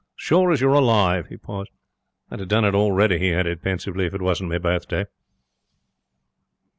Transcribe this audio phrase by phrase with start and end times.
[0.15, 1.69] Sure as you're alive.' He paused.
[2.31, 5.05] 'I'd have done it already,' he added, pensively, 'if it wasn't me birthday.'